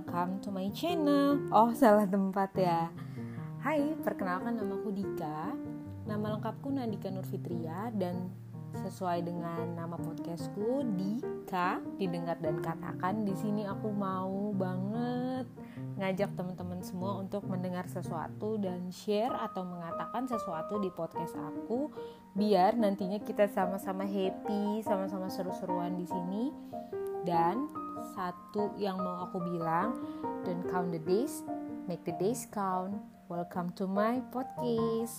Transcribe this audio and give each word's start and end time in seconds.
welcome 0.00 0.40
to 0.40 0.48
my 0.48 0.64
channel. 0.72 1.36
Oh, 1.52 1.76
salah 1.76 2.08
tempat 2.08 2.56
ya. 2.56 2.88
Hai, 3.60 3.92
perkenalkan 4.00 4.56
nama 4.56 4.80
aku 4.80 4.96
Dika. 4.96 5.52
Nama 6.08 6.40
lengkapku 6.40 6.72
Nandika 6.72 7.12
Nurfitria 7.12 7.92
dan 7.92 8.32
sesuai 8.80 9.28
dengan 9.28 9.76
nama 9.76 10.00
podcastku 10.00 10.88
Dika 10.96 11.84
didengar 12.00 12.40
dan 12.40 12.64
katakan 12.64 13.28
di 13.28 13.36
sini 13.36 13.68
aku 13.68 13.92
mau 13.92 14.56
banget 14.56 15.44
ngajak 16.00 16.32
teman-teman 16.32 16.80
semua 16.80 17.20
untuk 17.20 17.44
mendengar 17.44 17.84
sesuatu 17.84 18.56
dan 18.56 18.88
share 18.88 19.36
atau 19.36 19.68
mengatakan 19.68 20.24
sesuatu 20.24 20.80
di 20.80 20.88
podcast 20.88 21.36
aku 21.36 21.92
biar 22.32 22.72
nantinya 22.72 23.20
kita 23.20 23.52
sama-sama 23.52 24.08
happy, 24.08 24.80
sama-sama 24.80 25.28
seru-seruan 25.28 25.92
di 26.00 26.08
sini 26.08 26.48
dan 27.28 27.68
satu 28.14 28.74
yang 28.78 28.98
mau 28.98 29.26
aku 29.28 29.38
bilang. 29.42 29.94
Don't 30.42 30.66
count 30.66 30.90
the 30.90 31.02
days 31.02 31.44
make 31.90 32.04
the 32.04 32.12
days 32.22 32.46
count. 32.54 33.02
Welcome 33.26 33.74
to 33.78 33.86
my 33.86 34.22
podcast 34.30 35.18